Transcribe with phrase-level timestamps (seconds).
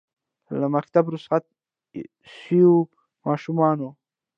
[0.59, 1.43] له مکتبه رخصت
[2.31, 2.75] سویو
[3.25, 3.89] ماشومانو